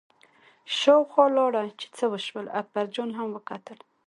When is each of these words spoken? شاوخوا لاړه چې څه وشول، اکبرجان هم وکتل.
شاوخوا 0.77 1.25
لاړه 1.37 1.63
چې 1.79 1.87
څه 1.97 2.05
وشول، 2.13 2.45
اکبرجان 2.59 3.09
هم 3.17 3.27
وکتل. 3.35 3.79